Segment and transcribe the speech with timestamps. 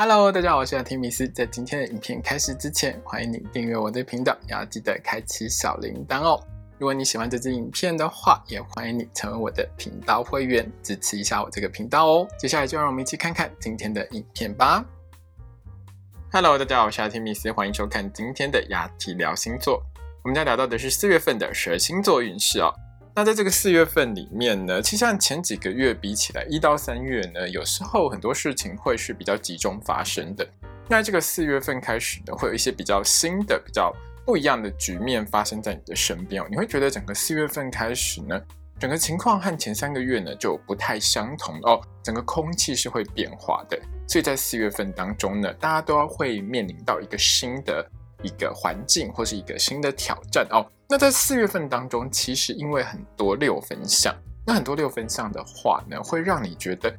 [0.00, 1.26] Hello，大家好，我是阿提米斯。
[1.26, 6.40] 在今天的影片开始之前，欢迎你订阅我的频道，也要记得开启小铃铛哦。
[6.78, 12.28] 如果你喜欢这支影片的话，也欢迎你成为我的频道会员，支持一下我这个频道哦。
[12.38, 14.84] 接下来就让我们一起看看今天的影片吧。
[16.30, 19.82] Hello，大家好，我是阿提米斯，欢迎收看今天的雅提聊星座。
[20.22, 22.72] 我们将聊到的是四月份的十二星座运势哦。
[23.18, 30.48] 那在这个四月份里面呢，其实像前几个月比起来，一到三月呢，有时候很多事情会是比较集中发生的。
[30.88, 33.92] 那这个四月份开始呢，会有一些比较新的、比较
[34.24, 36.46] 不一样的局面发生在你的身边哦。
[36.48, 38.40] 你会觉得整个四月份开始呢，
[38.78, 43.76] 整个情况和前三个月呢就不太相同哦，整个空气是会变化的。
[44.06, 47.84] 所以在四月份当中呢，大家都要会面临到一个新的。
[48.24, 50.66] 一个环境或是一个新的挑战哦。
[50.90, 54.14] 那在四月份当中，其实因为很多六分相，
[54.46, 56.90] 那很多六分相的话呢，会让你觉得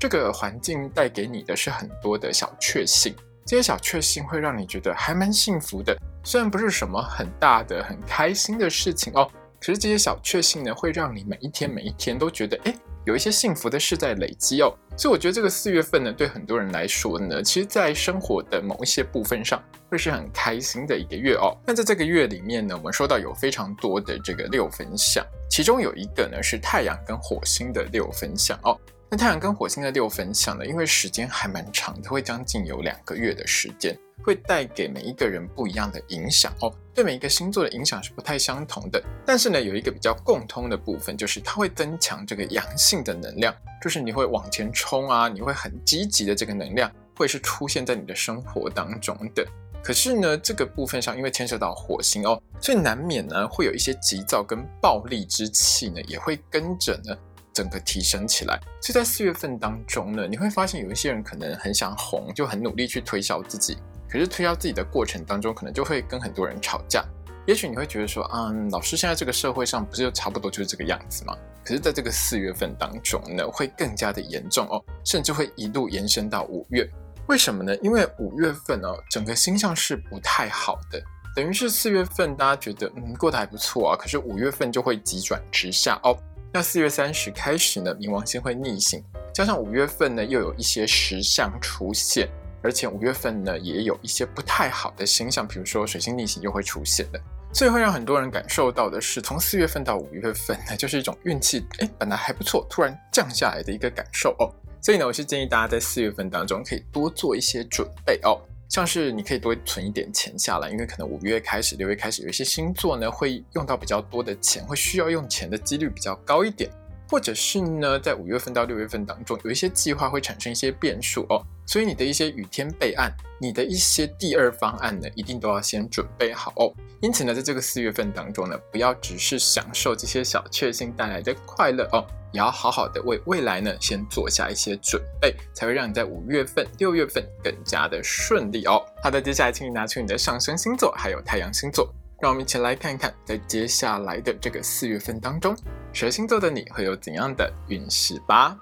[0.00, 3.14] 这个环境带给你的是很多的小确幸。
[3.46, 12.74] 这些小确幸会让你觉得还蛮幸福的，虽然不是什么很大的、很开心的事情哦，可是这些小确幸呢，会让你每一天每一天都觉得哎。
[13.06, 21.56] 有一些幸福的事在累积哦，所以我觉得这个四月份呢，对很多人来说呢，其实，在生活的某一些部分上，会是很开心的一个月哦。
[21.64, 28.76] 那在这个月里面呢，我们说到有非常多的这个六分相，其中有一个呢是太阳跟火星的六分相哦。
[29.08, 33.96] 那太阳跟火星的六分相呢，因为时间还蛮长的，会将近有两个月的时间。
[34.22, 39.02] 会带给每一个人不一样的影响哦，对每一个星座的影响是不太相同的。
[39.24, 49.46] 但是呢，有一个比较共通的部分，就是它会增强这个阳性的能量，就是你会往前冲啊，你会很积极的这个能量，会是出现在你的生活当中的。
[49.80, 57.16] 可是呢，这个部分上因为牵涉到火星哦，所以难免呢会有一些急躁跟暴力之气呢，也会跟着呢
[57.52, 58.58] 整个提升起来。
[58.80, 63.78] 所以在四月份当中呢，你会发现有一些人可能很想红，就很努力去推销自己。
[64.08, 67.04] 可是推销自己的过程当中，可能就会跟很多人吵架。
[67.46, 71.36] 也许你会觉得说，嗯，老师现在这个社会上不是就差不多就是这个样子吗？
[71.64, 76.88] 可是在这个四月份当中呢，会更加的严重哦，甚至会一路延伸到五月。
[77.28, 77.76] 为什么呢？
[77.82, 81.00] 因为五月份哦，整个星象是不太好的，
[81.34, 86.16] 等于是四月份大家觉得嗯过得还不错啊，可是五月份就会急转直下哦。
[86.52, 92.28] 那四月三十开始呢，冥王星会逆行，加上五月份呢又有一些石象出现。
[92.66, 97.20] 而且五月份呢，也有一些不太好的星象，比如说水星逆行又会出现的，
[97.52, 104.50] 所以会让很多人感受到的是，从四月份到五月份呢，就是一种运气哎本来还不错，突然降下来的一个感受哦。
[104.82, 108.36] 所以呢，我是建议大家在四月份当中可以多做一些准备哦，
[108.68, 116.68] 像是你可以多存一点钱下来，因为可能五月开始、六月开始有一些星座呢会用到比较多的钱，会需要用钱的几率比较高一点。
[117.08, 126.72] 或者是呢，在五月份到六月份当中，有一些计划会产生一些变数哦，所以你的一些雨天备案，你的一些第二方案呢，一定都要先准备好哦。
[127.00, 138.82] 因此呢，在这个四月份当中呢，不要只是享受这些小确幸带来的快乐哦，也要好好的为未来呢，先做下一些准备，才会让你在五月份、六月份更加的顺利哦。
[139.02, 141.92] 好的，接下来请你拿出你的上升星座，还有太阳星座。
[142.18, 145.54] 让我们一起来看一看，在接下来的这个四月份当中，
[145.92, 148.56] 蛇星座的你会有怎样的运势吧？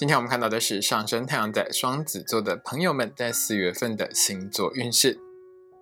[0.00, 5.20] 今天我们看到的是上升太阳在双子座的朋友们在四月份的星座运势。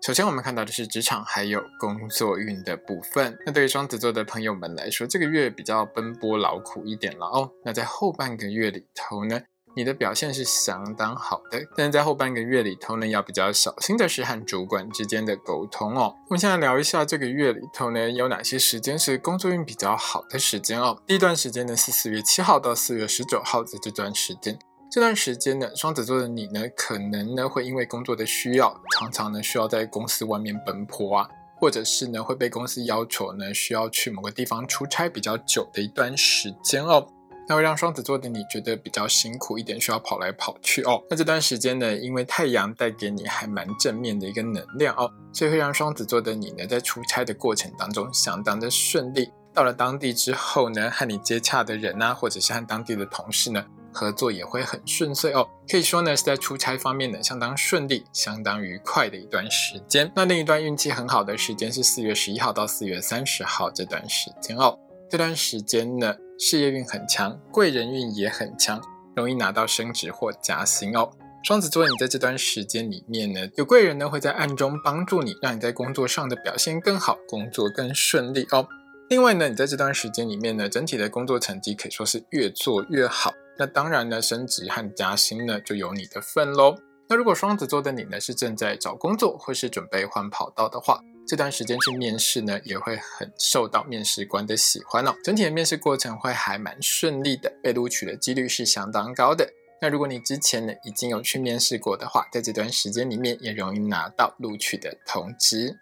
[0.02, 3.38] 首先，我们看到的是职场还有工作运的部分。
[3.46, 7.52] 那对于双子座的朋友们来说，这个月比较奔波劳苦一点了哦。
[7.64, 9.40] 那在后半个月里头呢？
[9.74, 16.14] 你的表现是相当好的，但是在后半个月里头呢，要比较小心的是和主管之间的沟通哦。
[16.26, 21.00] 我们现在聊一下这个月里头呢，有哪些时间是工作运比较好的时间哦。
[21.06, 24.58] 第一段时间呢是四月七号到四月十九号的这段时间，
[24.90, 31.28] 这段时间呢，双子座的你呢，可能呢会因为工作的需要，常常呢需要在公司外面奔波啊，
[31.60, 37.06] 或者是呢会被公司要求呢需要去某个地方出差比较久的一段时间哦。
[37.48, 41.02] 那会让双子座的你觉得比较辛苦一点，需要跑来跑去哦。
[41.08, 49.30] 那这段时间呢，因为太阳带给你还蛮正面的一个能量哦，所以会让双子座的你呢，在出差的过程当中相当的顺利。
[49.54, 55.48] 到了当地之后呢，和你接洽的人啊，或者是和当地的同事呢，合作也会很顺遂哦。
[55.68, 60.12] 可以说呢，是在出差方面呢，相当顺利、相当愉快的一段时间。
[60.14, 64.78] 那另一段运气很好的时间是四月十一号到四月三十号这段时间哦。
[65.10, 66.14] 这段时间呢。
[66.40, 68.81] 事业运很强，贵人运也很强，
[69.16, 71.10] 容易拿到升职或加薪哦。
[71.43, 78.69] 双子座，你在这段时间里面呢，有贵人呢会在暗中帮助你，让你在工作上的表现更好，工作更顺利哦。
[79.08, 83.34] 另外呢，你在这段时间里面呢，整体的工作成绩可以说是越做越好。
[83.58, 86.76] 那当然呢，升职和加薪呢就有你的份喽。
[87.08, 95.14] 那如果双子座的你呢是正在找工作或是准备换跑道的话，这段时间去面试呢也会很受到面试官的喜欢哦。
[95.22, 99.46] 整体的面试过程会还蛮顺利的，被录取的几率是相当高的。
[99.82, 105.78] 那如果你之前呢已经有去面试过的话，在这段时间里面也容易拿到录取的通知。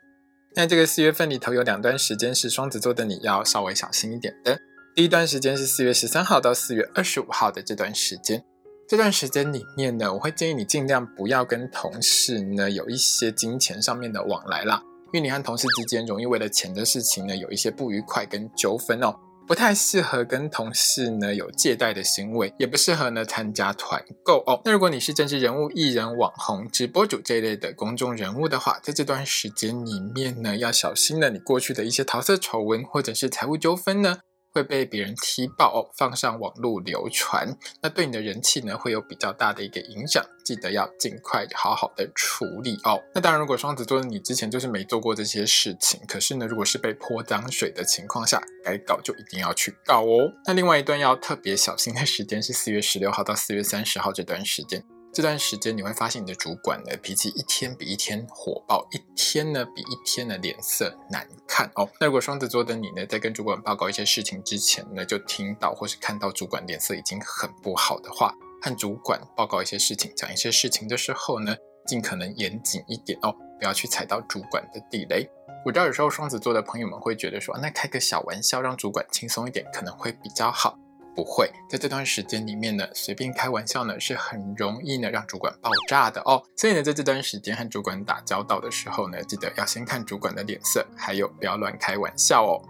[0.56, 4.58] 那这个四月份里头有两段时间是双子座的你要稍微小心一点的。
[4.94, 8.42] 第一段时间是四月十三号到四月二十五号的这段时间，
[8.88, 14.82] 这段时间里面呢，我会建议你尽量不要跟同事呢有一些金钱上面的往来啦，
[15.12, 19.14] 因为你和同事之间容易为了钱的事情呢有一些不愉快跟纠纷哦。
[19.46, 24.60] 不太适合跟同事呢有借贷的行为，也不适合呢参加团购哦。
[24.64, 34.18] 那如果你是政治人物、艺人、网红、直播主这一类的公众人物的话，在这段时间里面呢，要小心了你过去的一些桃色丑闻或者是财务纠纷呢。
[34.56, 37.46] 会被别人踢爆哦，放上网络流传，
[37.82, 42.98] 那对你的人气呢会有比较大的一个影响，记得要尽快好好的处理哦。
[43.14, 50.32] 那当然，如果双子座你之前就是没做过这些事情，可是呢，如果是被泼脏水的情况下，该告就一定要去告哦。
[50.46, 54.82] 那另外一段要特别小心的时间是四月十六号到四月三十号这段时间。
[55.16, 61.88] 这段时间你会发现你的主管呢脾气一天比一天火爆，一天呢比一天的脸色难看哦。
[61.98, 75.26] 那如果双子座的你呢，在跟主管报告一些事情之前呢，就听到或是看到主管脸色已经很不好的话，和主管报告一些事情、讲一些事情的时候呢，尽可能严谨一点哦，不要去踩到主管的地雷。
[75.64, 80.78] 我知道有时候双子座的朋友们会觉得说，那开个小玩笑让主管轻松一点可能会比较好。
[81.16, 86.42] 不会在这段时间里面呢，随便开玩笑呢，是很容易呢让主管爆炸的哦。
[86.54, 92.60] 所以呢，在这段时间和主管打交道的时候呢，记得要先看主管的脸色，还有不要乱开玩笑哦。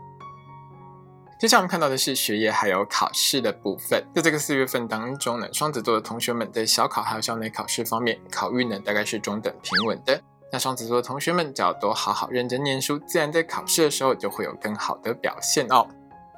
[1.38, 4.02] 接下来我们看到的是学业还有考试的部分。
[4.14, 10.18] 在这个四月份当中呢，双子座的同学们在小考还有校内考试方面，考运呢大概是中等平稳的。
[10.52, 15.86] 那双子座的同学们只要多好好认真念书，自然在考试的时候就会有更好的表现哦。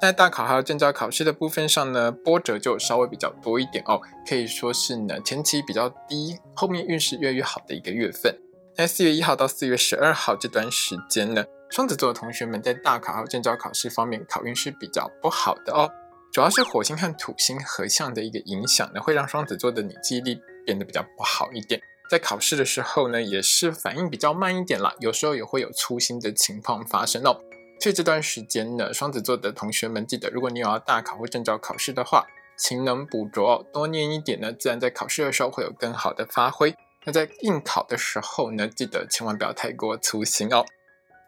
[0.01, 8.33] 在大考还有证照考试的部分上呢，波折就稍微比较多一点哦，可以说是呢前期比较低，后面运势越来越好的一个月份。
[8.73, 15.91] 在四月一号到四月十二号这段时间呢，双子座的同学们在大考还有证照考试方面考运是比较不好的哦，
[16.31, 27.41] 主要是火星和土星合相的一个影响呢，会让双子座的你记忆力变得比较不好一点，在考试的时候呢，也是反应比较慢一点啦，有时候也会有粗心的情况发生哦。
[27.79, 32.27] 所以这段时间呢，双子座的同学们记得，如果你有要大考或证照考试的话，
[32.57, 36.75] 勤能补拙，多念一点呢，自然在考试的时候会有更好的发挥。
[37.05, 40.65] 那在应考的时候呢，记得千万不要太过粗心哦。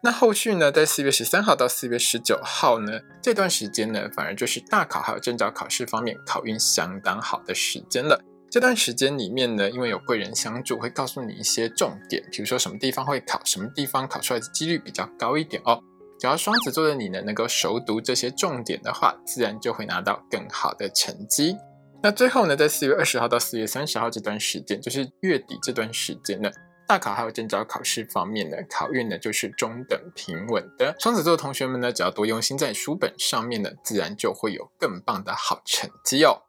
[0.02, 8.20] 那后续呢，在四月十三号到四月十九号呢，这段时间呢，反而就是大考还有证照考试方面考运相当好的时间了。
[8.50, 15.80] 这段时间里面呢，因为有贵人相助，会告诉你一些重点，比如说什么地方会考，什么地方考出来的几率比较高一点哦。
[16.22, 21.56] 只要双子座的你呢，能够熟读这些重点的话，自然就会拿到更好的成绩。
[22.00, 26.48] 那最后呢，在四月二十号到四月三十号这段时间，就是月底这段时间呢，
[26.86, 30.94] 大考还有证照考试方面呢，考运呢就是中等平稳的。
[31.00, 36.42] 双子座的同学们呢，只要多用心在书本上面呢，自然就会有更棒的好成绩哦。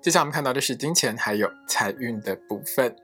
[0.00, 2.96] 接下来我们看到的是金钱还有财运的部分。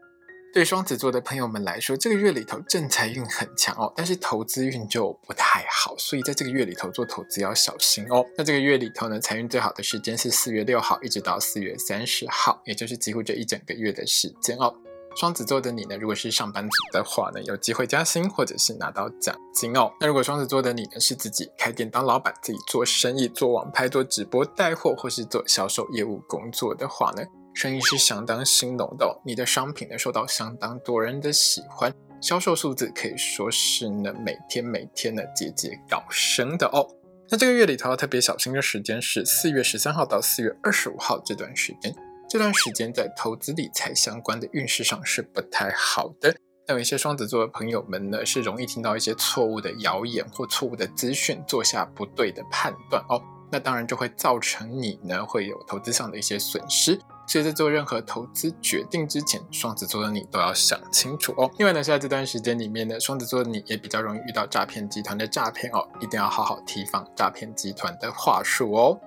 [0.53, 8.23] 对双子座的朋友们来说，这个月里头正财运很强哦，但是投资运就不太好，所以在这个月里头做投资要小心哦。
[8.37, 14.75] 那这个月里头呢，财运最好的时间是四月六号一直到四月三十号，也就是几乎这一整个月的时间哦。
[15.17, 19.91] 双子座的你呢，如果是上班族的话呢，有机会加薪或者是拿到奖金哦。
[20.01, 27.23] 那如果双子座的你呢，是自己开店当老板，自己做生意、做网拍、做直播带货，或是做销售业务工作的话呢？
[27.55, 36.87] 生意是相当兴隆的，你的商品呢受到相当多人的喜欢，销售数字可以说是呢每天每天的节节高升的哦。
[37.29, 41.95] 那这个月里头要特别小心的时间是四月十三号到四月二十五号这段时间，
[42.29, 46.35] 这段时间在投资理财相关的运势上是不太好的。
[46.67, 53.21] 那有一些双子座的朋友们呢，是容易听到一些错误的谣言或错误的资讯，做下不对的判断哦。
[53.53, 56.99] 那当然就会造成你呢会有投资上的一些损失。
[57.25, 61.49] 所以在做任何投资决定之前，双子座的你都要想清楚哦。
[61.57, 68.99] 另外呢，在这段时间里面呢，双子座的你也比较容易遇到诈骗集团的诈骗哦，一定要好好提防诈骗集团的话术哦。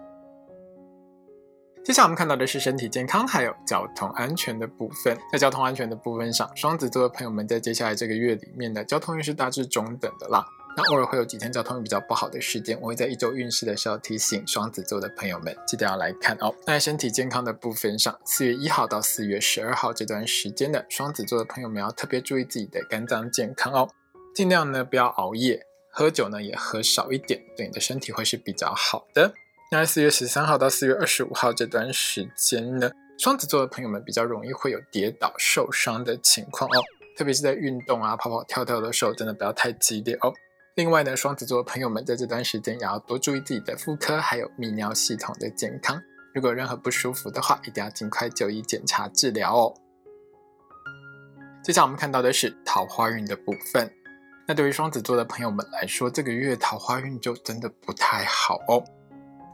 [1.84, 5.16] 接下来我们看到的是身体健康还有交通安全的部分。
[5.32, 10.44] 在交通安全的部分上，双子座的朋友们在接下来这个月里面的交通运是大致中等的啦。
[10.78, 16.54] 那偶尔会有几天交通比较不好的时间，我会在一周运势的时候提醒双子座的朋友们，记得要来看哦。
[16.66, 23.90] 在身体健康的部分上，四月一号到四月十二号这段时间的双子座的朋友们要特别注意自己的肝脏健康哦，
[24.36, 29.34] 尽量呢不要熬夜，喝酒呢也喝少一点，对你的身体会是比较好的。
[29.72, 36.84] 那在四月十三号到四月二十五号这段时间呢，双子座的朋友们比较容易会有跌倒受伤的情况哦，
[37.18, 40.34] 特别是在运动啊跑跑跳跳的时候，真的不要太激烈哦。
[40.76, 46.02] 另外呢，双子座的朋友们在这段时间也要多注意自己的妇科还有泌尿系统的健康。
[46.34, 49.74] 如果任何不舒服的话，一定要尽快就医检查治疗哦。
[51.64, 53.90] 接下来我们看到的是桃花运的部分。
[54.46, 58.84] 那对于双子座的朋友们来说，这个月桃花运就真的不太好哦。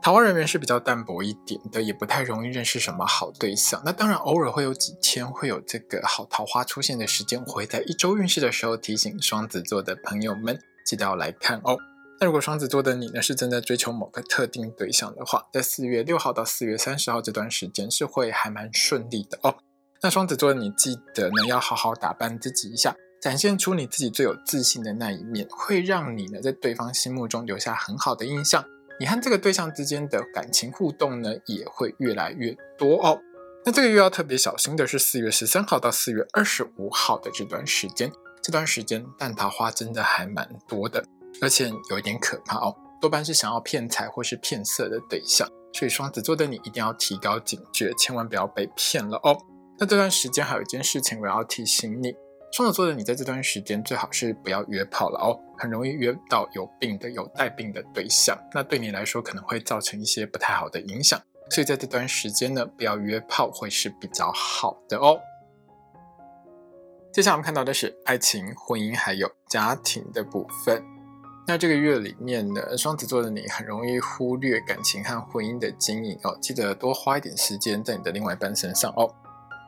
[0.01, 3.79] 桃花人缘是比较淡薄一点的，也不太容易认识什么好对象。
[3.85, 10.59] 那当然，偶尔会有几天会有这个好桃花出现的时间，我会在一周运势的时候提醒双子座的朋友们。
[10.85, 11.77] 记得要来看哦。
[12.19, 19.55] 那如果双子座的你呢，是正在追求某个特定对象的话，在四月六号到四月三十号这段时间是会还蛮顺利的哦。
[20.03, 28.63] 那双子座你记得呢，要好好打扮自己一下，展现出你自己最有自信的那一面，会让你呢在对方心目中留下很好的印象。
[28.99, 33.19] 你和这个对象之间的感情互动呢，也会越来越多哦。
[33.65, 38.11] 那这个月要特别小心的是四月十三号到四月二十五号的这段时间。
[38.51, 41.01] 这段时间蛋桃花真的还蛮多的，
[41.41, 49.37] 而且有一点可怕哦，多半是想要骗财或是骗色的对象，所以双子座的你一定要提高警觉，千万不要被骗了哦。
[49.79, 52.13] 那这段时间还有一件事情我要提醒你，
[52.51, 61.17] 双子座的你在这段时间最好是不要约炮了哦，很容易约到有病的、有带病的对象，那对你来说可能会造成一些不太好的影响，
[61.49, 65.17] 所以在这段时间呢，不要约炮会是比较好的哦。
[67.13, 70.81] 接下来我们看到的是爱情、婚姻还有家庭的部分。
[71.45, 79.13] 那这个月里面呢，双子座的你很容易忽略感情和婚姻的经营哦，记得多花一点时间在你的另外一半身上哦。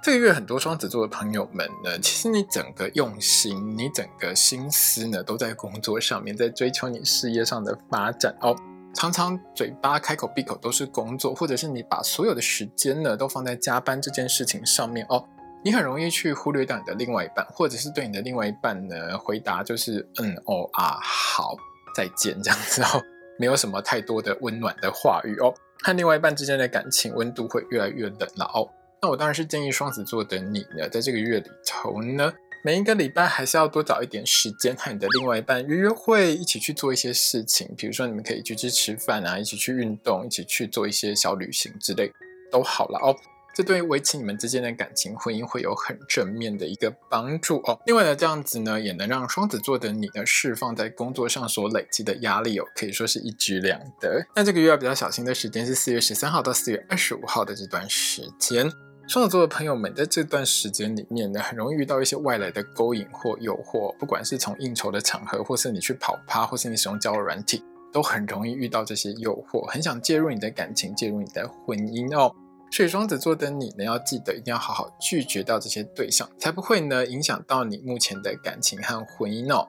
[0.01, 8.55] 这个月很多双子座的朋友们呢，其实你整个用心，你整个心思呢，都在工作上面，在追求你事业上的发展哦。
[8.95, 15.27] 常常嘴巴开口闭口都是工作，或者是你把所有的时间呢，都放在加班这件事情上面哦。
[15.63, 21.55] 你很容易去忽略掉你的另外一半，或者是对你的另外一半呢回答就是嗯哦啊好
[21.95, 23.01] 再见这样子哦，
[23.39, 25.53] 没有什么太多的温暖的话语哦，
[25.83, 28.67] 和另外一半之间的感情温度会越来越冷了哦。
[29.01, 42.11] 那我当然是建议双子座的你呢，在这个月里头呢，每一个礼拜还是要多找一点时间和你的另外一半约约会，一起去做一些事情，比如说你们可以一起去吃饭啊，一起去运动，一起去做一些小旅行之类
[42.51, 43.15] 都好了哦。
[43.53, 47.79] 这对维持你们之间的感情、婚姻会有很正面的一个帮助哦。
[47.85, 54.25] 另外呢，这样子呢，也能让双子座的你呢，释放在工作上所累积的压力哦，可以说是一举两得。
[54.35, 58.71] 那这个月要比较小心的时间是四月十三号到四月二十五号的这段时间。
[59.05, 72.33] 双子座的朋友们在这段时间里面呢，很容易遇到一些外来的勾引或诱惑，不管是从应酬的场合，或是你去跑趴，或是你使用交友软体，都很容易遇到这些诱惑，很想介入你的感情，介入你的婚姻哦。
[72.75, 79.67] 所以双子座的你呢，要记得一定要好好拒绝掉这些对象，才不会呢影响到你目前的感情和婚姻哦。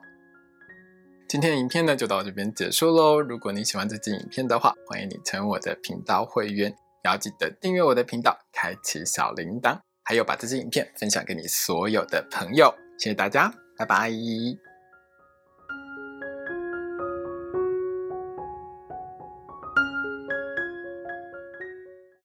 [1.27, 3.21] 今天的影片呢就到这边结束喽。
[3.21, 6.71] 如果你喜欢这支影片的话，欢迎你成为我的频道会员，
[7.03, 12.73] 也要记得订阅我的频道，开启小铃铛，还有把这支影片分享给你所有的朋友。
[12.97, 14.09] 谢谢大家，拜拜。